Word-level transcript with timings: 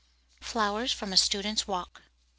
FLOWERS 0.41 0.91
FROM 0.93 1.13
A 1.13 1.15
STUDENT'S 1.17 1.67
WALKS. 1.67 2.01